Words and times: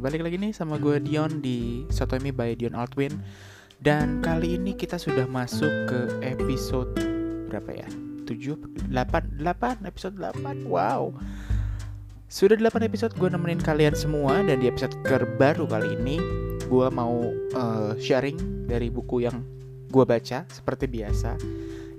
Balik 0.00 0.24
lagi 0.24 0.40
nih 0.40 0.56
sama 0.56 0.80
gue 0.80 0.96
Dion 0.96 1.44
di 1.44 1.84
Sotomi 1.92 2.32
by 2.32 2.56
Dion 2.56 2.72
Altwin. 2.72 3.20
Dan 3.84 4.24
kali 4.24 4.56
ini 4.56 4.72
kita 4.72 4.96
sudah 4.96 5.28
masuk 5.28 5.68
ke 5.84 6.00
episode 6.24 6.88
berapa 7.52 7.84
ya? 7.84 7.88
7, 8.24 8.88
8, 8.88 9.44
8, 9.44 9.84
episode 9.84 10.16
8, 10.16 10.64
wow. 10.64 11.12
Sudah 12.32 12.56
8 12.56 12.80
episode 12.88 13.12
gue 13.12 13.28
nemenin 13.28 13.60
kalian 13.60 13.92
semua 13.92 14.38
Dan 14.40 14.62
di 14.62 14.70
episode 14.70 14.94
terbaru 15.02 15.66
kali 15.66 15.98
ini 15.98 16.22
Gue 16.70 16.86
mau 16.94 17.26
uh, 17.58 17.92
sharing 17.98 18.70
dari 18.70 18.86
buku 18.86 19.26
yang 19.26 19.42
gue 19.90 20.04
baca 20.08 20.48
seperti 20.48 20.88
biasa. 20.88 21.36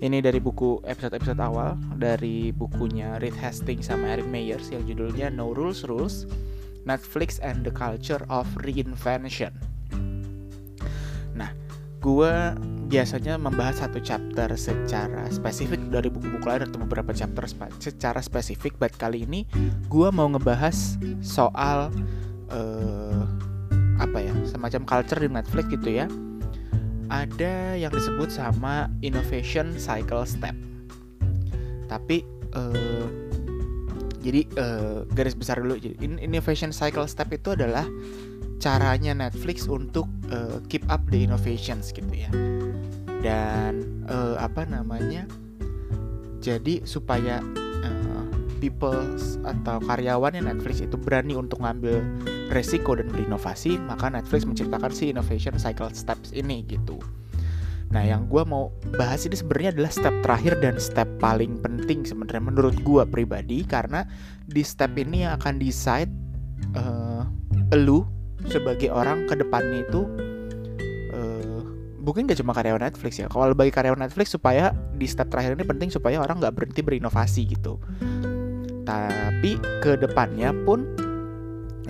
Ini 0.02 0.18
dari 0.26 0.42
buku 0.42 0.82
episode-episode 0.82 1.38
awal 1.38 1.78
dari 2.02 2.50
bukunya 2.50 3.22
Reed 3.22 3.38
Hastings 3.38 3.94
sama 3.94 4.18
Eric 4.18 4.26
Meyers 4.26 4.74
yang 4.74 4.82
judulnya 4.90 5.30
No 5.30 5.54
Rules 5.54 5.86
Rules 5.86 6.26
Netflix 6.86 7.38
and 7.42 7.62
the 7.62 7.74
Culture 7.74 8.22
of 8.28 8.48
Reinvention. 8.62 9.54
Nah, 11.38 11.52
gue 12.02 12.34
biasanya 12.92 13.40
membahas 13.40 13.86
satu 13.86 14.04
chapter 14.04 14.52
secara 14.60 15.30
spesifik 15.32 15.80
dari 15.88 16.12
buku-buku 16.12 16.44
lain 16.44 16.68
atau 16.68 16.80
beberapa 16.84 17.16
chapter 17.16 17.48
secara 17.80 18.20
spesifik. 18.20 18.76
But 18.82 18.98
kali 19.00 19.24
ini 19.24 19.48
gue 19.88 20.10
mau 20.12 20.28
ngebahas 20.28 21.00
soal 21.24 21.94
uh, 22.52 23.24
apa 24.02 24.18
ya 24.18 24.34
semacam 24.50 24.82
culture 24.84 25.22
di 25.22 25.30
Netflix 25.30 25.66
gitu 25.70 25.90
ya 26.02 26.10
ada 27.12 27.76
yang 27.76 27.92
disebut 27.92 28.32
sama 28.32 28.88
innovation 29.04 29.76
cycle 29.76 30.24
step. 30.24 30.56
Tapi 31.92 32.24
uh, 32.56 33.06
jadi 34.22 34.42
uh, 34.62 35.04
garis 35.12 35.34
besar 35.34 35.58
dulu. 35.60 35.82
Jadi 35.82 35.98
innovation 36.22 36.70
cycle 36.70 37.10
step 37.10 37.34
itu 37.34 37.58
adalah 37.58 37.84
caranya 38.62 39.18
Netflix 39.18 39.66
untuk 39.66 40.06
uh, 40.30 40.62
keep 40.70 40.86
up 40.88 41.02
the 41.10 41.26
innovations 41.26 41.90
gitu 41.90 42.08
ya. 42.14 42.30
Dan 43.26 44.06
uh, 44.06 44.38
apa 44.38 44.70
namanya? 44.70 45.26
Jadi 46.42 46.86
supaya 46.86 47.42
uh, 47.86 48.24
people 48.62 49.18
atau 49.42 49.82
karyawannya 49.82 50.46
Netflix 50.46 50.86
itu 50.86 50.98
berani 50.98 51.34
untuk 51.34 51.62
ngambil 51.66 52.02
resiko 52.54 52.94
dan 52.94 53.10
berinovasi, 53.10 53.82
maka 53.82 54.14
Netflix 54.14 54.46
menciptakan 54.46 54.94
si 54.94 55.10
innovation 55.10 55.58
cycle 55.58 55.90
steps 55.94 56.30
ini 56.34 56.62
gitu. 56.70 57.02
Nah, 57.92 58.04
yang 58.08 58.32
gue 58.32 58.44
mau 58.48 58.72
bahas 58.96 59.28
ini 59.28 59.36
sebenarnya 59.36 59.76
adalah 59.76 59.92
step 59.92 60.16
terakhir 60.24 60.54
dan 60.64 60.80
step 60.80 61.08
paling 61.20 61.60
penting 61.60 62.08
sebenarnya 62.08 62.40
menurut 62.40 62.76
gue 62.80 63.04
pribadi 63.04 63.68
karena 63.68 64.08
di 64.48 64.64
step 64.64 64.96
ini 64.96 65.28
yang 65.28 65.36
akan 65.36 65.60
decide 65.60 66.12
uh, 66.80 67.28
lu 67.76 68.08
sebagai 68.48 68.90
orang 68.90 69.28
ke 69.28 69.36
depannya 69.36 69.84
itu 69.84 70.08
uh, 71.12 71.62
mungkin 72.00 72.32
gak 72.32 72.40
cuma 72.40 72.56
karyawan 72.56 72.80
Netflix 72.80 73.20
ya. 73.20 73.28
Kalau 73.28 73.52
bagi 73.52 73.76
karyawan 73.76 74.08
Netflix 74.08 74.32
supaya 74.32 74.72
di 74.96 75.06
step 75.06 75.28
terakhir 75.28 75.60
ini 75.60 75.68
penting 75.68 75.92
supaya 75.92 76.24
orang 76.24 76.40
nggak 76.40 76.56
berhenti 76.56 76.80
berinovasi 76.80 77.44
gitu. 77.52 77.76
Tapi 78.88 79.60
ke 79.84 80.00
depannya 80.00 80.56
pun 80.64 80.88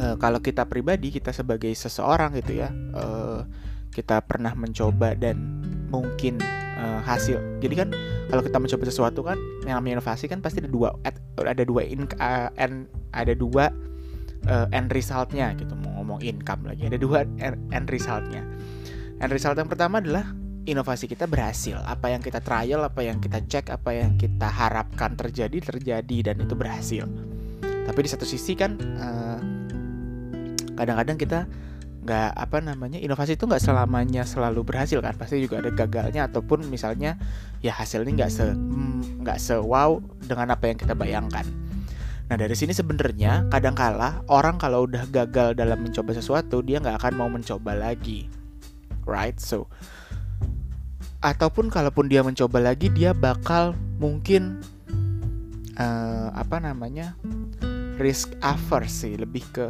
uh, 0.01 0.17
kalau 0.17 0.41
kita 0.41 0.65
pribadi 0.65 1.13
kita 1.13 1.29
sebagai 1.29 1.71
seseorang 1.77 2.33
gitu 2.41 2.57
ya 2.65 2.73
uh, 2.97 3.45
kita 3.91 4.23
pernah 4.23 4.55
mencoba 4.55 5.13
dan 5.13 5.37
mungkin 5.91 6.39
uh, 6.79 7.03
hasil. 7.03 7.37
Jadi 7.59 7.73
kan 7.75 7.89
kalau 8.31 8.41
kita 8.41 8.57
mencoba 8.57 8.83
sesuatu 8.87 9.21
kan 9.21 9.37
yang 9.67 9.77
namanya 9.79 9.99
inovasi 9.99 10.31
kan 10.31 10.39
pasti 10.39 10.63
ada 10.63 10.71
dua 10.71 10.95
ada 11.43 11.63
dua 11.67 11.81
in 11.83 12.07
uh, 12.17 12.49
end 12.55 12.87
ada 13.11 13.35
dua 13.35 13.69
uh, 14.47 14.67
end 14.71 14.89
resultnya 14.95 15.51
gitu. 15.59 15.75
Mau 15.75 16.01
ngomong 16.01 16.23
income 16.23 16.65
lagi 16.71 16.87
ada 16.87 16.97
dua 16.97 17.27
end 17.43 17.87
resultnya. 17.91 18.41
End 19.21 19.29
result 19.29 19.59
yang 19.59 19.69
pertama 19.69 20.01
adalah 20.01 20.31
inovasi 20.65 21.05
kita 21.11 21.27
berhasil. 21.27 21.77
Apa 21.83 22.09
yang 22.09 22.23
kita 22.23 22.41
trial 22.41 22.87
apa 22.87 23.03
yang 23.03 23.19
kita 23.19 23.43
cek 23.43 23.69
apa 23.69 23.91
yang 23.93 24.17
kita 24.17 24.47
harapkan 24.47 25.13
terjadi 25.19 25.59
terjadi 25.61 26.33
dan 26.33 26.35
itu 26.41 26.55
berhasil. 26.55 27.05
Tapi 27.61 27.99
di 28.01 28.09
satu 28.09 28.25
sisi 28.25 28.55
kan 28.55 28.79
uh, 28.79 29.39
kadang-kadang 30.79 31.17
kita 31.19 31.39
nggak 32.01 32.33
apa 32.33 32.57
namanya 32.65 32.97
inovasi 32.97 33.37
itu 33.37 33.45
nggak 33.45 33.61
selamanya 33.61 34.25
selalu 34.25 34.65
berhasil 34.65 34.97
kan? 34.99 35.13
Pasti 35.13 35.37
juga 35.37 35.61
ada 35.61 35.69
gagalnya 35.69 36.25
ataupun 36.25 36.65
misalnya 36.65 37.17
ya 37.61 37.73
hasilnya 37.77 38.25
nggak 38.25 38.31
se 38.33 38.45
mm, 38.49 39.21
nggak 39.21 39.37
mm, 39.37 39.45
se 39.45 39.55
wow 39.61 40.01
dengan 40.25 40.53
apa 40.57 40.69
yang 40.73 40.77
kita 40.81 40.97
bayangkan. 40.97 41.45
Nah 42.31 42.35
dari 42.39 42.55
sini 42.57 42.73
sebenarnya 42.73 43.45
kadangkala 43.53 44.25
orang 44.31 44.57
kalau 44.57 44.89
udah 44.89 45.05
gagal 45.13 45.53
dalam 45.53 45.83
mencoba 45.83 46.15
sesuatu 46.17 46.65
dia 46.65 46.81
nggak 46.81 46.97
akan 46.97 47.13
mau 47.13 47.29
mencoba 47.29 47.77
lagi. 47.77 48.25
Right? 49.05 49.37
So 49.37 49.69
ataupun 51.21 51.69
kalaupun 51.69 52.09
dia 52.09 52.25
mencoba 52.25 52.57
lagi 52.57 52.89
dia 52.89 53.13
bakal 53.13 53.77
mungkin 54.01 54.57
uh, 55.77 56.33
apa 56.33 56.57
namanya 56.57 57.13
risk 58.01 58.33
averse 58.41 59.05
sih 59.05 59.13
lebih 59.13 59.45
ke 59.53 59.69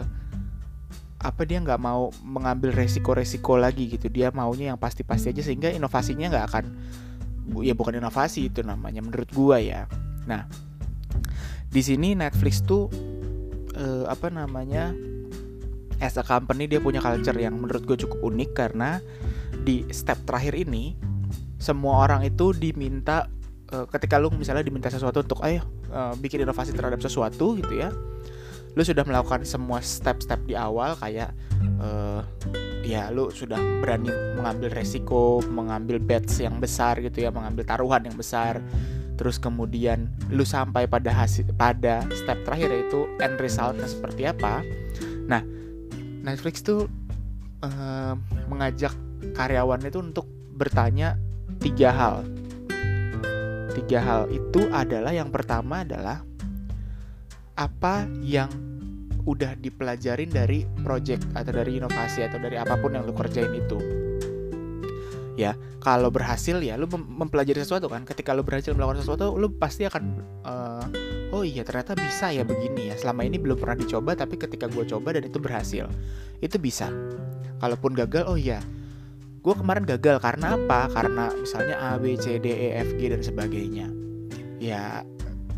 apa 1.22 1.46
dia 1.46 1.62
nggak 1.62 1.82
mau 1.82 2.09
mengambil 2.26 2.74
resiko-resiko 2.74 3.56
lagi 3.56 3.88
gitu. 3.88 4.09
Dia 4.09 4.34
maunya 4.34 4.74
yang 4.74 4.80
pasti-pasti 4.82 5.32
aja 5.32 5.42
sehingga 5.46 5.70
inovasinya 5.70 6.28
nggak 6.34 6.46
akan 6.50 6.66
ya 7.62 7.74
bukan 7.74 7.98
inovasi 8.02 8.50
itu 8.50 8.66
namanya 8.66 9.06
menurut 9.06 9.30
gua 9.31 9.62
ya. 9.62 9.86
Nah 10.26 10.50
di 11.72 11.80
sini 11.80 12.18
Netflix 12.18 12.66
tuh 12.66 12.92
uh, 13.78 14.06
apa 14.12 14.28
namanya 14.28 14.92
as 16.02 16.18
a 16.18 16.26
company 16.26 16.66
dia 16.66 16.81
punya 16.81 17.00
culture 17.00 17.38
yang 17.38 17.56
menurut 17.56 17.86
gue 17.86 17.96
cukup 17.96 18.34
unik 18.34 18.50
karena 18.58 18.98
di 19.62 19.86
step 19.94 20.18
terakhir 20.26 20.58
ini 20.58 20.98
semua 21.62 22.10
orang 22.10 22.26
itu 22.26 22.58
diminta 22.58 23.30
uh, 23.70 23.86
ketika 23.86 24.18
lu 24.18 24.34
misalnya 24.34 24.66
diminta 24.66 24.90
sesuatu 24.90 25.22
untuk 25.22 25.40
ayo 25.46 25.62
uh, 25.94 26.18
bikin 26.18 26.42
inovasi 26.42 26.74
terhadap 26.74 27.00
sesuatu 27.00 27.54
gitu 27.62 27.78
ya 27.78 27.94
lu 28.72 28.82
sudah 28.88 29.04
melakukan 29.04 29.44
semua 29.44 29.84
step-step 29.84 30.40
di 30.48 30.56
awal 30.56 30.96
kayak 30.96 31.36
uh, 31.84 32.24
ya 32.82 33.12
lu 33.12 33.28
sudah 33.30 33.59
berani 33.84 34.09
mengambil 34.40 34.72
resiko, 34.72 35.44
mengambil 35.52 36.00
bets 36.00 36.40
yang 36.40 36.58
besar 36.58 36.98
gitu 37.04 37.28
ya, 37.28 37.30
mengambil 37.30 37.68
taruhan 37.68 38.04
yang 38.08 38.16
besar. 38.16 38.64
Terus 39.20 39.38
kemudian 39.38 40.10
lu 40.34 40.42
sampai 40.42 40.90
pada 40.90 41.14
hasil 41.14 41.46
pada 41.54 42.02
step 42.16 42.42
terakhir 42.48 42.74
yaitu 42.74 43.06
end 43.22 43.38
resultnya 43.38 43.86
seperti 43.86 44.26
apa. 44.26 44.66
Nah, 45.30 45.46
Netflix 46.26 46.66
tuh 46.66 46.90
uh, 47.62 48.18
mengajak 48.50 48.96
karyawannya 49.38 49.94
itu 49.94 50.02
untuk 50.02 50.26
bertanya 50.58 51.22
tiga 51.62 51.94
hal. 51.94 52.16
Tiga 53.72 54.00
hal 54.02 54.22
itu 54.34 54.68
adalah 54.74 55.14
yang 55.14 55.30
pertama 55.30 55.86
adalah 55.86 56.26
apa 57.56 58.07
yang 58.23 58.50
udah 59.22 59.53
dipelajarin 59.53 60.34
dari 60.34 60.66
project 60.81 61.29
atau 61.38 61.53
dari 61.53 61.78
inovasi 61.78 62.25
atau 62.25 62.41
dari 62.41 62.57
apa 62.57 62.73
pun 62.79 62.97
yang 62.97 63.06
lu 63.06 63.13
kerjain 63.13 63.53
itu? 63.53 63.78
Ya 65.39 65.56
kalau 65.81 66.09
berhasil 66.12 66.59
ya 66.62 66.78
lu 66.78 66.89
mempelajari 66.91 67.62
sesuatu 67.62 67.85
kan? 67.89 68.03
Ketika 68.03 68.34
lu 68.34 68.41
berhasil 68.41 68.73
melakukan 68.73 69.01
sesuatu 69.01 69.38
lu 69.38 69.53
pasti 69.57 69.85
akan 69.88 70.03
uh, 70.45 70.85
oh 71.31 71.41
iya 71.45 71.62
ternyata 71.62 71.94
bisa 71.97 72.34
ya 72.34 72.41
begini 72.41 72.89
ya. 72.91 72.95
Selama 72.97 73.25
ini 73.25 73.38
belum 73.38 73.57
pernah 73.57 73.78
dicoba 73.78 74.18
tapi 74.18 74.41
ketika 74.41 74.66
gue 74.66 74.83
coba 74.89 75.13
dan 75.13 75.23
itu 75.25 75.38
berhasil 75.38 75.85
itu 76.42 76.57
bisa. 76.57 76.89
Kalaupun 77.62 77.94
gagal 77.94 78.25
oh 78.25 78.38
iya 78.38 78.62
gue 79.42 79.54
kemarin 79.54 79.86
gagal. 79.86 80.18
Karena 80.18 80.57
apa? 80.57 80.89
Karena 80.89 81.30
misalnya 81.33 81.77
A 81.77 81.97
B 81.97 82.18
C 82.18 82.38
D 82.38 82.50
E 82.50 82.68
F 82.81 82.97
G 82.97 83.09
dan 83.09 83.21
sebagainya. 83.21 83.88
Ya 84.62 85.01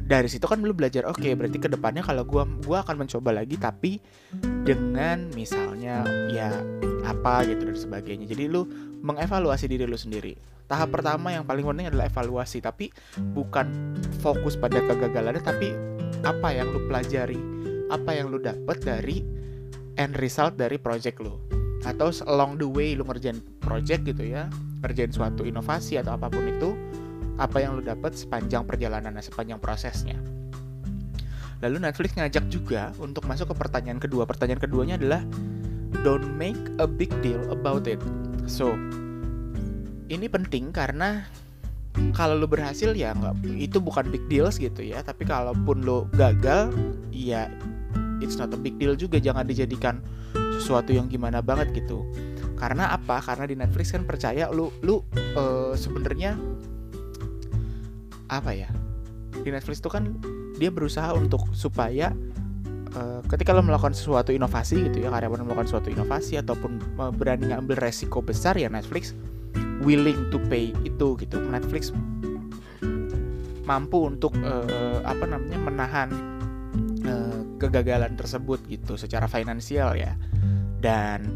dari 0.04 0.28
situ 0.28 0.44
kan 0.44 0.60
lu 0.60 0.76
belajar 0.76 1.08
oke 1.08 1.24
okay, 1.24 1.32
berarti 1.32 1.58
ke 1.64 1.72
depannya 1.72 2.04
kalau 2.04 2.28
gua 2.28 2.44
gua 2.68 2.84
akan 2.84 3.08
mencoba 3.08 3.32
lagi 3.32 3.56
tapi 3.56 4.04
dengan 4.68 5.32
misalnya 5.32 6.04
ya 6.32 6.52
apa 7.04 7.44
gitu 7.48 7.68
dan 7.68 7.78
sebagainya. 7.78 8.26
Jadi 8.32 8.48
lu 8.48 8.64
mengevaluasi 9.04 9.68
diri 9.68 9.84
lu 9.84 10.00
sendiri. 10.00 10.40
Tahap 10.68 10.96
pertama 10.96 11.36
yang 11.36 11.44
paling 11.44 11.68
penting 11.68 11.92
adalah 11.92 12.08
evaluasi 12.08 12.64
tapi 12.64 12.90
bukan 13.36 13.96
fokus 14.24 14.56
pada 14.56 14.80
kegagalannya 14.80 15.44
tapi 15.44 15.76
apa 16.24 16.56
yang 16.56 16.72
lu 16.72 16.88
pelajari 16.88 17.40
apa 17.92 18.16
yang 18.16 18.32
lu 18.32 18.40
dapat 18.40 18.80
dari 18.80 19.22
end 20.00 20.16
result 20.18 20.56
dari 20.56 20.80
project 20.80 21.20
lu. 21.20 21.36
Atau 21.84 22.16
along 22.24 22.56
the 22.64 22.68
way 22.68 22.96
lu 22.96 23.04
ngerjain 23.04 23.44
project 23.60 24.08
gitu 24.08 24.24
ya 24.24 24.48
ngerjain 24.84 25.12
suatu 25.12 25.44
inovasi 25.44 26.00
atau 26.00 26.16
apa 26.16 26.32
pun 26.32 26.44
itu 26.48 26.76
apa 27.38 27.58
yang 27.62 27.80
lo 27.80 27.82
dapat 27.82 28.14
sepanjang 28.14 28.66
perjalanan 28.68 29.16
sepanjang 29.22 29.58
prosesnya. 29.58 30.18
Lalu 31.64 31.88
Netflix 31.88 32.20
ngajak 32.20 32.46
juga 32.52 32.92
untuk 33.00 33.24
masuk 33.24 33.56
ke 33.56 33.56
pertanyaan 33.56 33.98
kedua. 33.98 34.28
Pertanyaan 34.28 34.60
keduanya 34.60 34.96
adalah 35.00 35.24
don't 36.04 36.36
make 36.36 36.60
a 36.84 36.86
big 36.86 37.10
deal 37.24 37.40
about 37.50 37.88
it. 37.88 38.02
So, 38.46 38.76
ini 40.12 40.28
penting 40.28 40.76
karena 40.76 41.24
kalau 42.12 42.36
lo 42.36 42.50
berhasil 42.50 42.92
ya 42.92 43.16
nggak 43.16 43.48
itu 43.56 43.80
bukan 43.80 44.12
big 44.12 44.28
deals 44.28 44.60
gitu 44.60 44.84
ya. 44.84 45.00
Tapi 45.08 45.24
kalaupun 45.24 45.88
lo 45.88 46.12
gagal, 46.12 46.76
ya 47.16 47.48
it's 48.20 48.36
not 48.36 48.52
a 48.52 48.60
big 48.60 48.76
deal 48.76 49.00
juga 49.00 49.24
jangan 49.24 49.48
dijadikan 49.48 50.04
sesuatu 50.60 50.92
yang 50.92 51.08
gimana 51.08 51.40
banget 51.44 51.84
gitu 51.84 52.08
karena 52.56 52.96
apa 52.96 53.20
karena 53.20 53.44
di 53.44 53.56
Netflix 53.60 53.92
kan 53.92 54.08
percaya 54.08 54.48
lu 54.48 54.72
lu 54.88 55.04
uh, 55.36 55.76
sebenarnya 55.76 56.40
apa 58.40 58.52
ya 58.56 58.70
di 59.44 59.50
Netflix 59.50 59.82
itu 59.82 59.90
kan 59.90 60.14
dia 60.58 60.70
berusaha 60.70 61.12
untuk 61.18 61.50
supaya 61.52 62.14
uh, 62.94 63.22
ketika 63.28 63.52
lo 63.52 63.66
melakukan 63.66 63.98
sesuatu 63.98 64.30
inovasi 64.30 64.90
gitu 64.90 65.04
ya 65.04 65.10
karyawan 65.10 65.44
melakukan 65.44 65.68
sesuatu 65.68 65.90
inovasi 65.90 66.38
ataupun 66.38 66.80
uh, 67.02 67.10
berani 67.10 67.50
ngambil 67.50 67.82
resiko 67.82 68.22
besar 68.22 68.56
ya 68.56 68.70
Netflix 68.70 69.18
willing 69.84 70.30
to 70.32 70.40
pay 70.48 70.72
itu 70.88 71.18
gitu. 71.20 71.38
Netflix 71.42 71.92
mampu 73.64 74.12
untuk 74.12 74.36
uh, 74.44 75.00
apa 75.04 75.24
namanya 75.28 75.60
menahan 75.60 76.10
uh, 77.08 77.42
kegagalan 77.60 78.14
tersebut 78.16 78.60
gitu 78.70 78.96
secara 78.96 79.28
finansial 79.28 79.96
ya. 79.98 80.16
Dan 80.84 81.32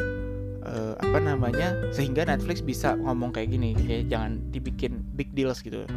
uh, 0.64 0.94
apa 1.00 1.20
namanya 1.24 1.92
sehingga 1.96 2.28
Netflix 2.28 2.60
bisa 2.60 3.00
ngomong 3.00 3.32
kayak 3.32 3.56
gini 3.56 3.74
ya 3.88 4.04
jangan 4.06 4.44
dibikin 4.52 5.04
big 5.16 5.32
deals 5.32 5.64
gitu 5.64 5.88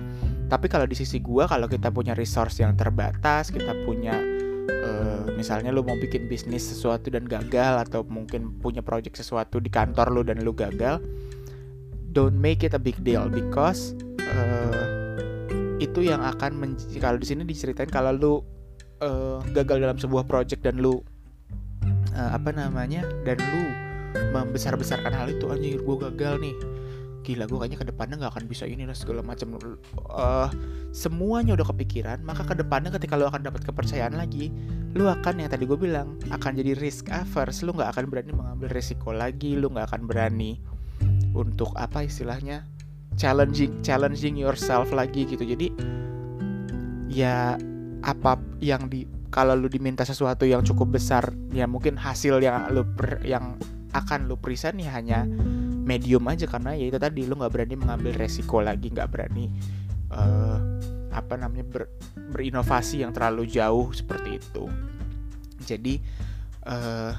tapi 0.51 0.67
kalau 0.67 0.85
di 0.85 0.99
sisi 0.99 1.23
gua 1.23 1.47
kalau 1.47 1.71
kita 1.71 1.95
punya 1.95 2.13
resource 2.19 2.59
yang 2.59 2.75
terbatas 2.75 3.55
kita 3.55 3.71
punya 3.87 4.19
uh, 4.83 5.25
misalnya 5.39 5.71
lu 5.71 5.87
mau 5.87 5.95
bikin 5.95 6.27
bisnis 6.27 6.67
sesuatu 6.67 7.09
dan 7.09 7.25
gagal 7.31 7.87
atau 7.87 8.03
mungkin 8.03 8.59
punya 8.59 8.83
project 8.83 9.15
sesuatu 9.23 9.63
di 9.63 9.71
kantor 9.71 10.11
lu 10.11 10.23
dan 10.27 10.43
lu 10.43 10.51
gagal 10.51 10.99
don't 12.11 12.35
make 12.35 12.67
it 12.67 12.75
a 12.75 12.83
big 12.83 12.99
deal 13.07 13.31
because 13.31 13.95
uh, 14.27 14.83
itu 15.79 16.11
yang 16.11 16.21
akan 16.21 16.77
kalau 16.99 17.17
di 17.17 17.27
sini 17.31 17.47
diceritain 17.47 17.89
kalau 17.89 18.13
lu 18.13 18.35
uh, 19.01 19.39
gagal 19.55 19.79
dalam 19.81 19.97
sebuah 19.97 20.27
project 20.27 20.67
dan 20.67 20.83
lu 20.83 20.99
uh, 22.19 22.31
apa 22.35 22.51
namanya 22.51 23.07
dan 23.23 23.39
lu 23.39 23.65
membesar-besarkan 24.35 25.15
hal 25.15 25.31
itu 25.31 25.47
anjir 25.49 25.79
gue 25.79 25.97
gagal 26.11 26.43
nih 26.43 26.57
gila 27.21 27.45
gue 27.47 27.59
kayaknya 27.61 27.79
ke 27.79 27.87
depannya 27.89 28.17
nggak 28.21 28.33
akan 28.37 28.45
bisa 28.49 28.65
ini 28.65 28.89
dan 28.89 28.97
segala 28.97 29.21
macam. 29.21 29.57
Uh, 30.11 30.49
semuanya 30.91 31.55
udah 31.55 31.69
kepikiran 31.71 32.25
maka 32.25 32.43
ke 32.43 32.55
depannya 32.57 32.91
ketika 32.97 33.15
lu 33.15 33.29
akan 33.29 33.45
dapat 33.47 33.63
kepercayaan 33.63 34.17
lagi 34.17 34.51
lu 34.97 35.07
akan 35.07 35.45
yang 35.45 35.51
tadi 35.53 35.69
gue 35.69 35.79
bilang 35.79 36.19
akan 36.33 36.59
jadi 36.59 36.75
risk 36.81 37.13
averse. 37.13 37.63
Lu 37.63 37.77
nggak 37.77 37.97
akan 37.97 38.05
berani 38.11 38.33
mengambil 38.35 38.69
resiko 38.73 39.15
lagi 39.15 39.55
lu 39.55 39.71
nggak 39.71 39.93
akan 39.93 40.09
berani 40.09 40.59
untuk 41.37 41.71
apa 41.79 42.03
istilahnya 42.05 42.67
challenging 43.15 43.85
challenging 43.85 44.35
yourself 44.41 44.91
lagi 44.91 45.29
gitu. 45.29 45.45
Jadi 45.45 45.71
ya 47.11 47.59
apa 48.01 48.41
yang 48.65 48.89
di 48.89 49.05
kalau 49.31 49.55
lu 49.55 49.71
diminta 49.71 50.03
sesuatu 50.03 50.43
yang 50.43 50.67
cukup 50.67 50.99
besar 50.99 51.31
ya 51.55 51.65
mungkin 51.71 51.95
hasil 51.95 52.43
yang 52.43 52.67
lu 52.75 52.83
per, 52.83 53.23
yang 53.23 53.57
akan 53.95 54.27
lu 54.27 54.39
present 54.39 54.79
ya 54.79 54.91
hanya 54.95 55.27
medium 55.81 56.25
aja 56.29 56.45
karena 56.45 56.77
ya 56.77 56.93
itu 56.93 56.99
tadi 57.01 57.25
lu 57.25 57.37
nggak 57.41 57.53
berani 57.53 57.75
mengambil 57.77 58.13
resiko 58.15 58.61
lagi 58.61 58.93
nggak 58.93 59.09
berani 59.11 59.49
uh, 60.13 60.59
apa 61.11 61.35
namanya 61.35 61.67
ber, 61.67 61.83
berinovasi 62.31 63.03
yang 63.03 63.11
terlalu 63.11 63.51
jauh 63.51 63.91
seperti 63.91 64.39
itu. 64.39 64.65
Jadi 65.67 65.99
uh, 66.67 67.13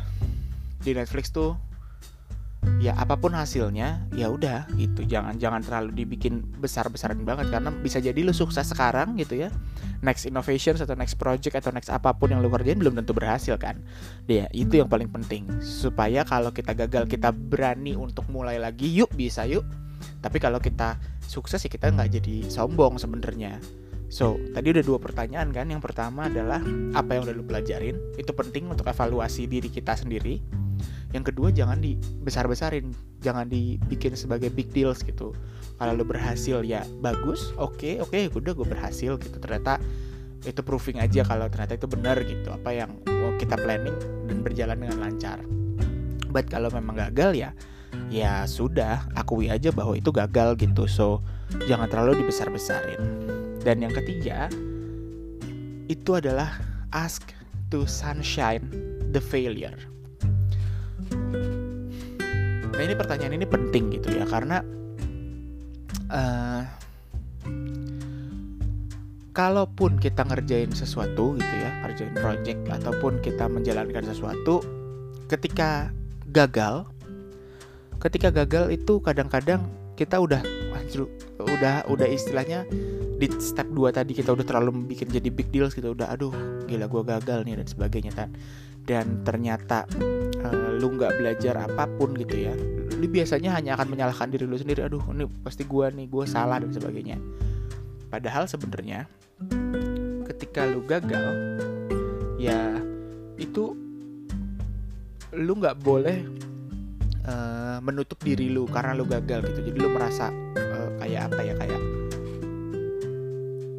di 0.81 0.91
Netflix 0.95 1.29
tuh 1.29 1.55
ya 2.81 2.97
apa 2.97 3.17
pun 3.17 3.33
hasilnya 3.33 4.05
ya 4.13 4.29
udah 4.29 4.69
gitu. 4.77 5.05
Jangan 5.05 5.37
jangan 5.37 5.61
terlalu 5.61 6.05
dibikin 6.05 6.45
besar 6.61 6.89
besaran 6.89 7.21
banget 7.21 7.49
karena 7.53 7.69
bisa 7.73 8.01
jadi 8.01 8.17
lu 8.21 8.33
sukses 8.33 8.69
sekarang 8.69 9.17
gitu 9.17 9.37
ya. 9.37 9.49
Next 10.01 10.25
innovation 10.25 10.77
atau 10.77 10.97
next 10.97 11.21
project 11.21 11.61
atau 11.61 11.69
next 11.73 11.93
apa 11.93 12.13
pun 12.17 12.33
yang 12.33 12.41
lu 12.41 12.49
kerjain 12.49 12.77
belum 12.81 12.97
tentu 12.97 13.13
berhasil 13.13 13.57
kan. 13.57 13.81
Ya 14.25 14.49
itu 14.53 14.81
yang 14.81 14.89
paling 14.89 15.09
penting. 15.09 15.45
Supaya 15.61 16.25
kalau 16.25 16.49
kita 16.49 16.73
gagal 16.73 17.05
kita 17.09 17.29
berani 17.33 17.93
untuk 17.97 18.25
mulai 18.29 18.57
lagi 18.57 18.89
yuk 18.89 19.13
bisa 19.13 19.45
yuk. 19.45 19.65
Tapi 20.21 20.37
kalau 20.37 20.57
kita 20.57 20.97
sukses 21.21 21.61
ya 21.61 21.69
kita 21.69 21.89
nggak 21.93 22.21
jadi 22.21 22.49
sombong 22.49 22.97
sebenarnya. 22.97 23.61
So, 24.11 24.35
tadi 24.51 24.75
udah 24.75 24.83
dua 24.83 24.99
pertanyaan 24.99 25.55
kan. 25.55 25.71
Yang 25.71 25.87
pertama 25.87 26.27
adalah 26.27 26.59
apa 26.91 27.15
yang 27.15 27.23
udah 27.23 27.31
lu 27.31 27.47
pelajarin. 27.47 27.95
Itu 28.19 28.35
penting 28.35 28.67
untuk 28.67 28.91
evaluasi 28.91 29.47
diri 29.47 29.71
kita 29.71 29.95
sendiri 29.95 30.43
yang 31.11 31.27
kedua 31.27 31.51
jangan 31.51 31.83
dibesar-besarin 31.83 32.95
jangan 33.19 33.47
dibikin 33.51 34.15
sebagai 34.15 34.47
big 34.51 34.71
deals 34.71 35.03
gitu. 35.03 35.35
Kalau 35.77 35.97
lo 35.97 36.05
berhasil 36.05 36.61
ya 36.63 36.85
bagus 37.03 37.51
oke 37.57 37.77
okay, 37.77 37.93
oke 37.99 38.13
okay, 38.13 38.31
udah 38.31 38.53
gue 38.55 38.67
berhasil 38.67 39.19
gitu. 39.19 39.37
Ternyata 39.37 39.77
itu 40.41 40.61
proving 40.65 40.97
aja 40.97 41.21
kalau 41.27 41.51
ternyata 41.51 41.77
itu 41.77 41.87
benar 41.91 42.17
gitu. 42.23 42.49
Apa 42.49 42.71
yang 42.73 42.95
kita 43.37 43.59
planning 43.59 43.93
dan 44.25 44.37
berjalan 44.41 44.77
dengan 44.79 44.97
lancar. 45.03 45.37
But 46.31 46.47
kalau 46.47 46.71
memang 46.71 46.95
gagal 46.95 47.35
ya 47.35 47.51
ya 48.07 48.47
sudah 48.47 49.03
akui 49.19 49.51
aja 49.51 49.69
bahwa 49.75 49.99
itu 49.99 50.15
gagal 50.15 50.55
gitu. 50.63 50.87
So 50.87 51.19
jangan 51.67 51.91
terlalu 51.91 52.23
dibesar-besarin. 52.23 53.01
Dan 53.61 53.83
yang 53.83 53.93
ketiga 53.93 54.47
itu 55.91 56.15
adalah 56.15 56.55
ask 56.95 57.35
to 57.67 57.83
sunshine 57.83 58.63
the 59.11 59.19
failure 59.19 59.90
Nah 62.81 62.89
ini 62.89 62.97
pertanyaan 62.97 63.37
ini 63.37 63.45
penting 63.45 63.93
gitu 63.93 64.09
ya 64.09 64.25
karena 64.25 64.65
uh, 66.09 66.65
kalaupun 69.37 70.01
kita 70.01 70.25
ngerjain 70.25 70.73
sesuatu 70.73 71.37
gitu 71.37 71.55
ya 71.61 71.69
ngerjain 71.85 72.17
project 72.17 72.57
ataupun 72.73 73.21
kita 73.21 73.45
menjalankan 73.45 74.01
sesuatu 74.01 74.65
ketika 75.29 75.93
gagal 76.33 76.89
ketika 78.01 78.33
gagal 78.33 78.73
itu 78.73 78.97
kadang-kadang 78.97 79.61
kita 79.93 80.17
udah 80.17 80.41
udah 81.37 81.85
udah 81.85 82.07
istilahnya 82.09 82.65
di 83.21 83.29
step 83.37 83.69
2 83.69 83.93
tadi 83.93 84.17
kita 84.17 84.33
udah 84.33 84.41
terlalu 84.41 84.89
bikin 84.89 85.05
jadi 85.05 85.29
big 85.29 85.53
deals 85.53 85.77
gitu 85.77 85.93
udah 85.93 86.09
aduh 86.09 86.33
gila 86.65 86.89
gue 86.89 87.03
gagal 87.05 87.45
nih 87.45 87.61
dan 87.61 87.67
sebagainya 87.69 88.09
kan 88.17 88.33
dan 88.85 89.21
ternyata 89.21 89.85
uh, 90.41 90.69
lu 90.77 90.97
nggak 90.97 91.21
belajar 91.21 91.55
apa 91.69 91.85
pun 91.97 92.17
gitu 92.17 92.49
ya 92.49 92.55
lu 93.01 93.09
biasanya 93.09 93.57
hanya 93.57 93.73
akan 93.73 93.97
menyalahkan 93.97 94.29
diri 94.29 94.45
lu 94.45 94.53
sendiri 94.61 94.85
aduh 94.85 95.01
ini 95.09 95.25
pasti 95.41 95.65
gue 95.65 95.85
nih 95.89 96.05
gue 96.05 96.25
salah 96.29 96.61
dan 96.61 96.69
sebagainya. 96.69 97.17
Padahal 98.13 98.45
sebenarnya 98.45 99.09
ketika 100.29 100.69
lu 100.69 100.85
gagal 100.85 101.57
ya 102.37 102.77
itu 103.41 103.73
lu 105.33 105.53
nggak 105.57 105.81
boleh 105.81 106.21
uh, 107.25 107.81
menutup 107.81 108.21
diri 108.21 108.53
lu 108.53 108.69
karena 108.69 108.93
lu 108.93 109.09
gagal 109.09 109.49
gitu. 109.49 109.73
Jadi 109.73 109.77
lu 109.81 109.89
merasa 109.89 110.29
uh, 110.53 110.89
kayak 111.01 111.33
apa 111.33 111.41
ya 111.41 111.53
kayak 111.57 111.81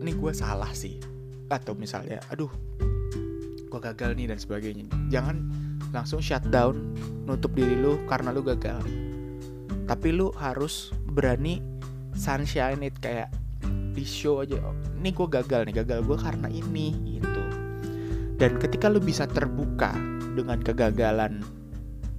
ini 0.02 0.10
gue 0.18 0.32
salah 0.34 0.74
sih 0.74 0.98
atau 1.46 1.78
misalnya 1.78 2.18
aduh 2.26 2.50
gue 3.72 3.80
gagal 3.80 4.12
nih 4.12 4.28
dan 4.28 4.36
sebagainya. 4.36 4.84
Jangan 5.08 5.36
langsung 5.96 6.20
shutdown 6.20 6.92
nutup 7.24 7.56
diri 7.56 7.72
lu 7.72 7.96
karena 8.04 8.28
lu 8.28 8.44
gagal. 8.44 8.84
Tapi 9.88 10.08
lu 10.12 10.28
harus 10.36 10.92
berani 11.08 11.64
sunshine 12.12 12.84
it 12.84 12.96
kayak 13.00 13.32
di 13.92 14.04
show 14.04 14.44
aja 14.44 14.60
oh, 14.60 14.76
ini 15.00 15.12
gue 15.12 15.28
gagal 15.28 15.64
nih 15.64 15.80
gagal 15.80 16.04
gue 16.04 16.18
karena 16.20 16.48
ini 16.52 17.16
gitu. 17.16 17.42
Dan 18.36 18.60
ketika 18.60 18.92
lu 18.92 19.00
bisa 19.00 19.24
terbuka 19.24 19.96
dengan 20.36 20.60
kegagalan 20.60 21.40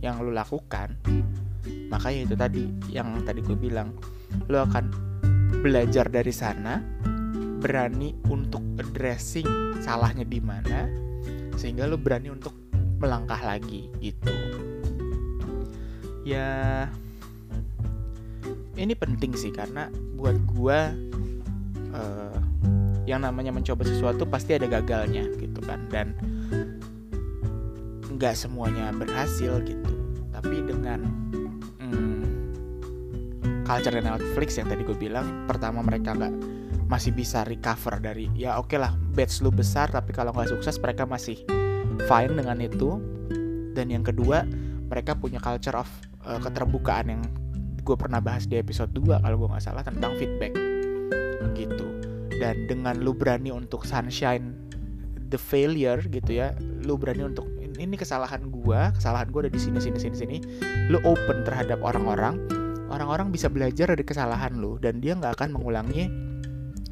yang 0.01 0.21
lu 0.21 0.33
lakukan 0.33 0.97
maka 1.87 2.09
ya 2.09 2.25
itu 2.25 2.33
tadi 2.33 2.63
yang 2.89 3.21
tadi 3.21 3.45
gue 3.45 3.53
bilang 3.53 3.93
lu 4.49 4.57
akan 4.57 4.89
belajar 5.61 6.09
dari 6.09 6.33
sana 6.33 6.81
berani 7.61 8.11
untuk 8.27 8.65
addressing 8.81 9.47
salahnya 9.79 10.25
di 10.25 10.41
mana 10.41 10.89
sehingga 11.57 11.87
lo 11.87 11.97
berani 11.97 12.33
untuk 12.33 12.53
melangkah 12.99 13.39
lagi 13.43 13.91
gitu. 13.99 14.33
Ya 16.23 16.87
ini 18.79 18.95
penting 18.95 19.35
sih 19.35 19.51
karena 19.51 19.91
buat 20.15 20.39
gua 20.55 20.95
uh, 21.91 22.39
yang 23.03 23.27
namanya 23.27 23.51
mencoba 23.51 23.83
sesuatu 23.83 24.23
pasti 24.23 24.55
ada 24.55 24.67
gagalnya 24.71 25.27
gitu 25.35 25.59
kan. 25.63 25.83
Dan 25.91 26.15
nggak 28.07 28.35
semuanya 28.39 28.95
berhasil 28.95 29.59
gitu. 29.67 29.93
Tapi 30.31 30.63
dengan 30.63 31.03
hmm, 31.83 32.23
culture 33.67 33.99
Netflix 33.99 34.55
yang 34.55 34.71
tadi 34.71 34.87
gue 34.87 34.95
bilang 34.95 35.43
pertama 35.43 35.83
mereka 35.83 36.15
nggak 36.15 36.33
masih 36.87 37.15
bisa 37.15 37.41
recover 37.47 37.97
dari 37.97 38.29
ya 38.37 38.59
oke 38.59 38.69
okay 38.69 38.77
lah 38.77 38.93
batch 39.13 39.45
lu 39.45 39.53
besar 39.53 39.87
tapi 39.93 40.11
kalau 40.11 40.33
nggak 40.33 40.49
sukses 40.49 40.75
mereka 40.81 41.05
masih 41.05 41.39
fine 42.09 42.33
dengan 42.33 42.57
itu. 42.59 42.97
Dan 43.73 43.89
yang 43.89 44.05
kedua 44.05 44.45
mereka 44.89 45.17
punya 45.17 45.41
culture 45.41 45.77
of 45.77 45.89
uh, 46.25 46.37
keterbukaan 46.37 47.09
yang 47.09 47.21
gue 47.81 47.95
pernah 47.97 48.21
bahas 48.21 48.45
di 48.45 48.57
episode 48.57 48.93
2 48.93 49.21
kalau 49.21 49.35
gue 49.45 49.49
nggak 49.49 49.63
salah 49.63 49.81
tentang 49.85 50.13
feedback. 50.17 50.53
Gitu. 51.53 51.87
Dan 52.41 52.65
dengan 52.65 52.97
lu 53.01 53.13
berani 53.13 53.53
untuk 53.53 53.85
sunshine 53.85 54.63
the 55.33 55.39
failure 55.41 55.97
gitu 56.13 56.37
ya 56.37 56.53
lu 56.85 56.93
berani 56.93 57.25
untuk 57.25 57.49
ini 57.81 57.97
kesalahan 57.97 58.53
gua 58.53 58.93
kesalahan 58.93 59.33
gua 59.33 59.49
ada 59.49 59.51
di 59.51 59.57
sini 59.57 59.81
sini 59.81 59.97
sini 59.97 60.13
sini 60.13 60.37
lu 60.93 61.01
open 61.01 61.41
terhadap 61.41 61.81
orang-orang 61.81 62.37
orang-orang 62.93 63.33
bisa 63.33 63.49
belajar 63.49 63.89
dari 63.89 64.05
kesalahan 64.05 64.53
lu 64.53 64.77
dan 64.77 65.01
dia 65.01 65.17
nggak 65.17 65.41
akan 65.41 65.57
mengulangi 65.57 66.05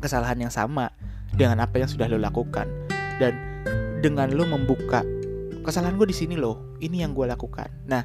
kesalahan 0.01 0.41
yang 0.41 0.49
sama 0.49 0.89
dengan 1.35 1.63
apa 1.63 1.81
yang 1.81 1.89
sudah 1.89 2.07
lu 2.07 2.19
lakukan. 2.19 2.67
Dan 3.19 3.37
dengan 4.01 4.33
lu 4.33 4.43
membuka 4.49 5.05
kesalahan 5.61 5.95
gue 5.95 6.09
di 6.09 6.17
sini 6.17 6.35
loh 6.35 6.75
ini 6.81 7.05
yang 7.05 7.13
gue 7.13 7.29
lakukan. 7.29 7.69
Nah 7.85 8.01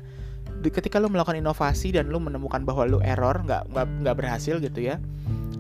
ketika 0.67 1.01
lu 1.01 1.09
melakukan 1.09 1.41
inovasi 1.41 1.95
dan 1.95 2.13
lu 2.13 2.21
menemukan 2.21 2.65
bahwa 2.67 2.85
lu 2.89 2.99
error 3.01 3.39
nggak 3.45 3.71
nggak 3.73 4.17
berhasil 4.17 4.59
gitu 4.59 4.83
ya 4.83 4.99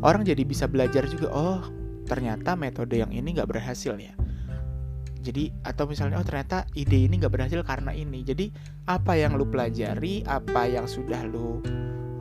orang 0.02 0.26
jadi 0.26 0.42
bisa 0.42 0.66
belajar 0.66 1.06
juga 1.08 1.30
oh 1.32 1.62
ternyata 2.06 2.54
metode 2.58 3.00
yang 3.00 3.10
ini 3.10 3.34
nggak 3.34 3.50
berhasil 3.50 3.96
ya. 3.98 4.14
Jadi 5.26 5.50
atau 5.66 5.90
misalnya 5.90 6.22
oh 6.22 6.26
ternyata 6.26 6.70
ide 6.78 7.10
ini 7.10 7.18
nggak 7.18 7.34
berhasil 7.34 7.58
karena 7.66 7.90
ini. 7.90 8.22
Jadi 8.22 8.54
apa 8.86 9.18
yang 9.18 9.34
lu 9.34 9.48
pelajari 9.50 10.22
apa 10.22 10.70
yang 10.70 10.86
sudah 10.86 11.26
lu 11.26 11.58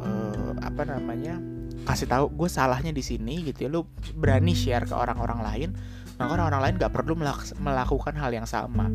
uh, 0.02 0.58
apa 0.58 0.90
namanya 0.90 1.38
kasih 1.86 2.10
tahu 2.10 2.26
gue 2.34 2.50
salahnya 2.50 2.92
di 2.92 3.06
sini 3.06 3.46
gitu 3.46 3.66
ya. 3.66 3.70
Lu 3.70 3.86
berani 4.18 4.58
share 4.58 4.90
ke 4.90 4.96
orang-orang 4.98 5.40
lain 5.46 5.70
maka 6.16 6.40
orang-orang 6.40 6.62
lain 6.64 6.76
nggak 6.80 6.94
perlu 6.96 7.14
melakukan 7.60 8.14
hal 8.16 8.32
yang 8.32 8.48
sama. 8.48 8.88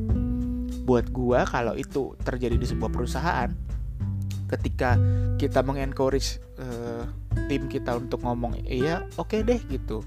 Buat 0.89 1.13
gue 1.13 1.41
kalau 1.47 1.75
itu 1.77 2.17
terjadi 2.25 2.57
di 2.57 2.67
sebuah 2.67 2.91
perusahaan 2.91 3.51
ketika 4.51 4.99
kita 5.39 5.63
mengencourage 5.63 6.43
uh, 6.59 7.07
tim 7.47 7.71
kita 7.71 7.95
untuk 7.95 8.27
ngomong 8.27 8.59
iya 8.67 9.07
oke 9.15 9.31
okay 9.31 9.41
deh 9.47 9.61
gitu. 9.71 10.03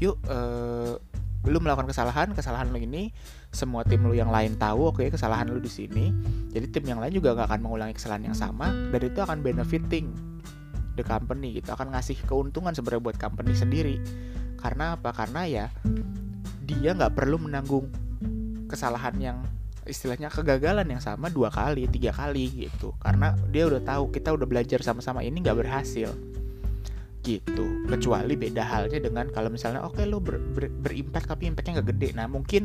Yuk 0.00 0.16
uh, 0.30 0.96
lu 1.44 1.60
melakukan 1.60 1.92
kesalahan 1.92 2.32
kesalahan 2.32 2.72
lu 2.72 2.80
ini 2.80 3.12
semua 3.52 3.84
tim 3.84 4.00
lu 4.00 4.16
yang 4.16 4.32
lain 4.32 4.56
tahu 4.56 4.88
oke 4.88 5.04
okay, 5.04 5.12
kesalahan 5.12 5.50
lu 5.52 5.60
di 5.60 5.68
sini. 5.68 6.08
Jadi 6.54 6.66
tim 6.72 6.84
yang 6.88 7.02
lain 7.02 7.12
juga 7.12 7.36
gak 7.36 7.52
akan 7.52 7.60
mengulangi 7.60 7.94
kesalahan 7.98 8.32
yang 8.32 8.36
sama 8.36 8.72
dan 8.72 9.00
itu 9.04 9.20
akan 9.20 9.44
benefiting 9.44 10.33
the 10.94 11.04
company 11.06 11.58
gitu 11.58 11.74
akan 11.74 11.94
ngasih 11.94 12.18
keuntungan 12.24 12.72
sebenarnya 12.72 13.02
buat 13.02 13.18
company 13.18 13.52
sendiri. 13.54 13.96
Karena 14.58 14.96
apa? 14.96 15.12
Karena 15.12 15.44
ya 15.44 15.66
dia 16.64 16.96
nggak 16.96 17.12
perlu 17.12 17.36
menanggung 17.42 17.92
kesalahan 18.70 19.14
yang 19.20 19.38
istilahnya 19.84 20.32
kegagalan 20.32 20.88
yang 20.88 21.02
sama 21.04 21.28
dua 21.28 21.52
kali 21.52 21.84
tiga 21.90 22.14
kali 22.14 22.48
gitu. 22.66 22.96
Karena 23.02 23.36
dia 23.52 23.68
udah 23.68 23.82
tahu 23.84 24.14
kita 24.14 24.32
udah 24.32 24.46
belajar 24.48 24.80
sama-sama 24.80 25.20
ini 25.20 25.44
nggak 25.44 25.58
berhasil 25.60 26.10
gitu. 27.24 27.66
Kecuali 27.88 28.36
beda 28.36 28.64
halnya 28.64 29.00
dengan 29.00 29.28
kalau 29.28 29.52
misalnya 29.52 29.84
oke 29.84 30.00
okay, 30.00 30.08
lo 30.08 30.20
ber, 30.20 30.40
ber, 30.40 30.72
berimpact 30.72 31.28
tapi 31.28 31.50
impactnya 31.50 31.80
nggak 31.80 31.88
gede. 31.92 32.08
Nah 32.16 32.26
mungkin 32.28 32.64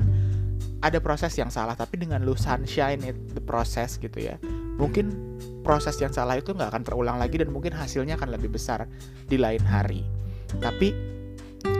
ada 0.79 1.03
proses 1.03 1.35
yang 1.35 1.51
salah 1.51 1.75
tapi 1.75 1.99
dengan 1.99 2.23
lo 2.23 2.35
sunshine 2.39 3.03
it 3.03 3.17
the 3.35 3.43
process 3.43 3.99
gitu 3.99 4.15
ya 4.15 4.39
mungkin 4.79 5.11
proses 5.61 5.99
yang 5.99 6.15
salah 6.15 6.39
itu 6.39 6.55
nggak 6.55 6.71
akan 6.71 6.83
terulang 6.87 7.19
lagi 7.19 7.37
dan 7.37 7.51
mungkin 7.51 7.75
hasilnya 7.75 8.15
akan 8.15 8.33
lebih 8.33 8.55
besar 8.55 8.87
di 9.27 9.35
lain 9.35 9.61
hari. 9.61 10.07
Tapi 10.57 11.19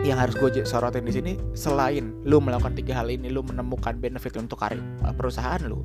yang 0.04 0.20
harus 0.20 0.36
gue 0.36 0.64
sorotin 0.68 1.08
di 1.08 1.14
sini 1.16 1.34
selain 1.56 2.12
lu 2.28 2.44
melakukan 2.44 2.76
tiga 2.76 3.00
hal 3.00 3.08
ini 3.08 3.32
lu 3.32 3.44
menemukan 3.44 3.96
benefit 4.00 4.36
untuk 4.36 4.60
eh, 4.68 4.76
perusahaan 5.16 5.60
lu 5.64 5.84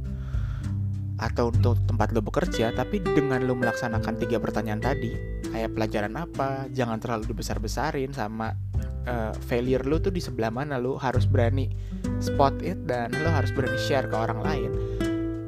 atau 1.23 1.54
untuk 1.54 1.78
tempat 1.87 2.11
lu 2.11 2.18
bekerja 2.18 2.75
tapi 2.75 2.99
dengan 2.99 3.47
lu 3.47 3.54
melaksanakan 3.54 4.18
tiga 4.18 4.42
pertanyaan 4.42 4.83
tadi 4.83 5.14
kayak 5.54 5.71
pelajaran 5.78 6.14
apa 6.18 6.66
jangan 6.75 6.99
terlalu 6.99 7.30
dibesar-besarin 7.30 8.11
sama 8.11 8.59
uh, 9.06 9.30
failure 9.47 9.87
lu 9.87 10.02
tuh 10.02 10.11
di 10.11 10.18
sebelah 10.18 10.50
mana 10.50 10.75
lu 10.83 10.99
harus 10.99 11.23
berani 11.30 11.71
spot 12.18 12.59
it 12.66 12.83
dan 12.90 13.14
lu 13.14 13.30
harus 13.30 13.54
berani 13.54 13.78
share 13.78 14.11
ke 14.11 14.16
orang 14.18 14.42
lain 14.42 14.71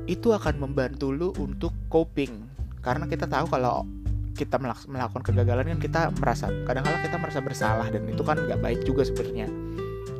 itu 0.07 0.31
akan 0.31 0.63
membantu 0.63 1.11
lu 1.11 1.35
untuk 1.39 1.75
coping. 1.91 2.47
Karena 2.83 3.11
kita 3.11 3.27
tahu 3.27 3.51
kalau 3.51 3.83
kita 4.37 4.61
melakukan 4.61 5.25
kegagalan 5.25 5.65
kan 5.65 5.81
kita 5.81 6.01
merasa 6.21 6.53
kadang-kadang 6.69 7.03
kita 7.09 7.17
merasa 7.17 7.41
bersalah 7.41 7.87
dan 7.89 8.05
itu 8.05 8.23
kan 8.23 8.37
nggak 8.39 8.61
baik 8.63 8.81
juga 8.87 9.03
sebenarnya. 9.03 9.49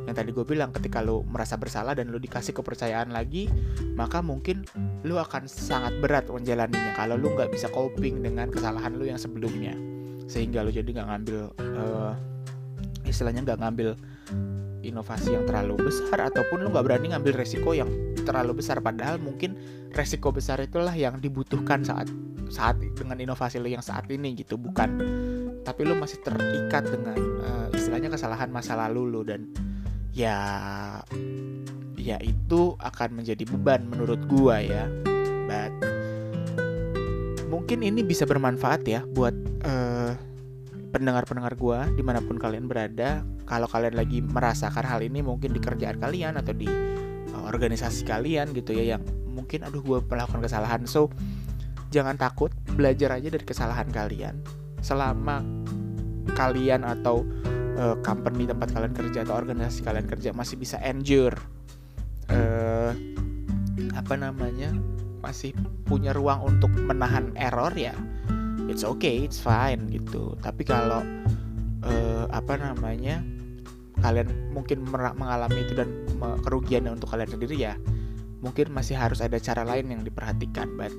Yang 0.07 0.15
tadi 0.15 0.29
gue 0.31 0.45
bilang 0.47 0.71
ketika 0.71 1.03
lo 1.03 1.23
merasa 1.27 1.59
bersalah 1.59 1.93
dan 1.93 2.09
lo 2.11 2.17
dikasih 2.17 2.55
kepercayaan 2.55 3.11
lagi 3.11 3.51
maka 3.99 4.23
mungkin 4.23 4.63
lo 5.03 5.19
akan 5.19 5.51
sangat 5.51 5.99
berat 5.99 6.31
menjalaninya 6.31 6.95
kalau 6.95 7.19
lo 7.19 7.35
nggak 7.35 7.51
bisa 7.51 7.67
coping 7.69 8.23
dengan 8.23 8.49
kesalahan 8.49 8.97
lo 8.97 9.05
yang 9.05 9.21
sebelumnya. 9.21 9.77
Sehingga 10.27 10.65
lo 10.65 10.73
jadi 10.73 10.87
nggak 10.87 11.07
ngambil 11.07 11.39
uh, 11.61 12.11
istilahnya 13.05 13.45
nggak 13.45 13.59
ngambil 13.63 13.89
inovasi 14.81 15.35
yang 15.35 15.45
terlalu 15.45 15.87
besar 15.87 16.31
ataupun 16.31 16.65
lo 16.65 16.73
nggak 16.73 16.85
berani 16.87 17.13
ngambil 17.13 17.37
resiko 17.37 17.71
yang 17.77 17.87
terlalu 18.27 18.59
besar 18.59 18.83
padahal 18.83 19.15
mungkin 19.23 19.55
resiko 19.95 20.35
besar 20.35 20.59
itulah 20.59 20.91
yang 20.91 21.23
dibutuhkan 21.23 21.87
saat 21.87 22.11
saat 22.51 22.79
dengan 22.95 23.15
inovasi 23.19 23.59
lo 23.59 23.71
yang 23.71 23.83
saat 23.83 24.11
ini 24.11 24.35
gitu 24.35 24.59
bukan. 24.59 24.99
Tapi 25.63 25.81
lo 25.87 25.95
masih 25.95 26.19
terikat 26.23 26.83
dengan 26.91 27.19
uh, 27.43 27.67
istilahnya 27.71 28.11
kesalahan 28.11 28.51
masa 28.51 28.75
lalu 28.75 29.07
lo 29.07 29.21
dan 29.23 29.47
ya 30.11 30.35
ya 31.95 32.17
itu 32.23 32.75
akan 32.79 33.23
menjadi 33.23 33.43
beban 33.47 33.87
menurut 33.87 34.19
gua 34.27 34.59
ya. 34.59 34.87
But 35.47 35.71
mungkin 37.47 37.83
ini 37.83 38.03
bisa 38.03 38.27
bermanfaat 38.27 38.83
ya 38.87 39.03
buat 39.11 39.35
uh, 39.63 40.15
pendengar-pendengar 40.91 41.55
gua 41.59 41.87
di 41.95 42.03
mana 42.03 42.23
pun 42.23 42.39
kalian 42.39 42.67
berada. 42.67 43.23
Kalau 43.47 43.67
kalian 43.67 43.95
lagi 43.95 44.19
merasakan 44.19 44.83
hal 44.83 44.99
ini 44.99 45.23
mungkin 45.23 45.55
di 45.55 45.59
kerjaan 45.63 46.03
kalian 46.03 46.35
atau 46.35 46.51
di 46.51 46.67
organisasi 47.45 48.07
kalian 48.07 48.55
gitu 48.55 48.73
ya 48.73 48.97
yang 48.97 49.03
mungkin 49.29 49.67
aduh 49.67 49.83
gue 49.83 49.99
melakukan 50.07 50.41
kesalahan. 50.41 50.87
So 50.89 51.13
jangan 51.93 52.17
takut 52.17 52.49
belajar 52.73 53.13
aja 53.15 53.29
dari 53.29 53.45
kesalahan 53.45 53.89
kalian. 53.93 54.41
Selama 54.81 55.43
kalian 56.33 56.85
atau 56.85 57.25
uh, 57.77 57.95
company 58.01 58.49
tempat 58.49 58.73
kalian 58.73 58.93
kerja 58.93 59.23
atau 59.25 59.37
organisasi 59.37 59.85
kalian 59.85 60.05
kerja 60.09 60.29
masih 60.33 60.57
bisa 60.59 60.77
endure 60.83 61.37
uh, 62.29 62.91
apa 63.93 64.13
namanya 64.17 64.73
masih 65.23 65.51
punya 65.89 66.13
ruang 66.13 66.45
untuk 66.45 66.69
menahan 66.77 67.33
error 67.35 67.73
ya 67.73 67.95
it's 68.67 68.83
okay 68.83 69.23
it's 69.23 69.39
fine 69.39 69.87
gitu. 69.89 70.35
Tapi 70.43 70.67
kalau 70.67 71.01
uh, 71.83 72.25
apa 72.29 72.59
namanya 72.59 73.23
kalian 74.01 74.29
mungkin 74.53 74.85
mengalami 74.91 75.65
itu 75.65 75.73
dan 75.73 75.89
kerugiannya 76.45 76.93
untuk 76.93 77.09
kalian 77.13 77.29
sendiri 77.29 77.55
ya 77.57 77.73
mungkin 78.41 78.69
masih 78.69 78.93
harus 78.93 79.19
ada 79.19 79.41
cara 79.41 79.65
lain 79.65 79.89
yang 79.89 80.01
diperhatikan 80.05 80.69
but 80.77 80.93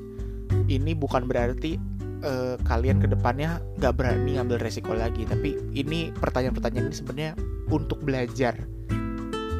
ini 0.66 0.92
bukan 0.92 1.30
berarti 1.30 1.78
uh, 2.26 2.58
kalian 2.66 2.98
ke 2.98 3.06
depannya 3.06 3.62
nggak 3.78 3.94
berani 3.94 4.36
ngambil 4.36 4.58
resiko 4.58 4.92
lagi 4.94 5.22
tapi 5.24 5.54
ini 5.74 6.10
pertanyaan-pertanyaan 6.18 6.90
ini 6.90 6.96
sebenarnya 6.96 7.32
untuk 7.70 8.02
belajar 8.02 8.58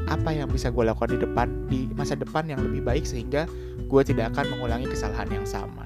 apa 0.08 0.32
yang 0.32 0.48
bisa 0.48 0.72
gue 0.72 0.84
lakukan 0.88 1.14
di 1.14 1.20
depan 1.20 1.48
di 1.68 1.80
masa 1.92 2.16
depan 2.16 2.48
yang 2.48 2.64
lebih 2.64 2.80
baik 2.80 3.04
sehingga 3.04 3.44
gue 3.88 4.02
tidak 4.04 4.32
akan 4.34 4.56
mengulangi 4.56 4.88
kesalahan 4.88 5.28
yang 5.28 5.44
sama. 5.44 5.84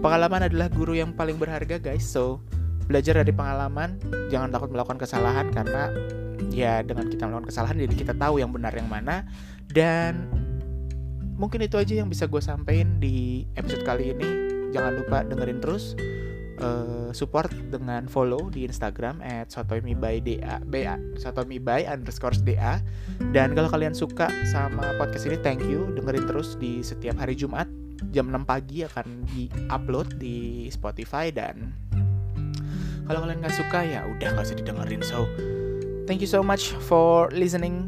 Pengalaman 0.00 0.46
adalah 0.46 0.70
guru 0.70 0.96
yang 0.96 1.12
paling 1.12 1.36
berharga 1.36 1.76
guys. 1.82 2.06
So 2.06 2.40
belajar 2.86 3.18
dari 3.22 3.34
pengalaman 3.34 3.98
jangan 4.30 4.54
takut 4.54 4.70
melakukan 4.70 5.02
kesalahan 5.02 5.50
karena 5.50 5.90
ya 6.48 6.80
dengan 6.80 7.12
kita 7.12 7.28
melakukan 7.28 7.52
kesalahan 7.52 7.76
jadi 7.84 7.94
kita 7.94 8.14
tahu 8.16 8.40
yang 8.40 8.48
benar 8.48 8.72
yang 8.72 8.88
mana. 8.88 9.28
Dan 9.68 10.26
mungkin 11.36 11.60
itu 11.64 11.76
aja 11.76 12.00
yang 12.00 12.08
bisa 12.08 12.24
gue 12.24 12.40
sampaikan 12.40 12.96
di 12.96 13.44
episode 13.54 13.84
kali 13.84 14.16
ini. 14.16 14.28
Jangan 14.72 14.92
lupa 14.96 15.26
dengerin 15.26 15.60
terus 15.60 15.98
uh, 16.60 17.10
support 17.10 17.50
dengan 17.72 18.06
follow 18.06 18.52
di 18.52 18.68
Instagram 18.68 19.18
at 19.24 19.50
sotomi 19.50 19.96
by 19.96 20.22
da 20.22 20.60
sotomi 21.18 21.58
by 21.58 21.88
underscore 21.88 22.36
da 22.44 22.78
dan 23.34 23.56
kalau 23.56 23.68
kalian 23.72 23.96
suka 23.96 24.30
sama 24.48 24.94
podcast 25.00 25.26
ini 25.26 25.38
thank 25.40 25.64
you. 25.64 25.90
Dengerin 25.96 26.24
terus 26.28 26.54
di 26.56 26.80
setiap 26.80 27.18
hari 27.18 27.34
Jumat 27.34 27.66
jam 28.14 28.32
6 28.32 28.48
pagi 28.48 28.80
akan 28.84 29.28
di 29.28 29.52
upload 29.68 30.16
di 30.16 30.68
Spotify. 30.72 31.28
Dan 31.28 31.72
kalau 33.04 33.26
kalian 33.26 33.42
nggak 33.42 33.56
suka 33.58 33.80
ya 33.82 34.06
udah 34.06 34.28
nggak 34.38 34.46
usah 34.46 34.56
didengerin 34.56 35.02
so 35.02 35.26
thank 36.10 36.18
you 36.18 36.26
so 36.26 36.42
much 36.42 36.74
for 36.90 37.30
listening 37.30 37.86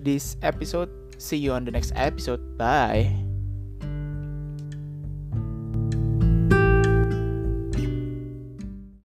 this 0.00 0.40
episode 0.40 0.88
See 1.22 1.38
you 1.38 1.52
on 1.52 1.64
the 1.64 1.70
next 1.70 1.92
episode. 1.94 2.58
Bye. 2.58 3.21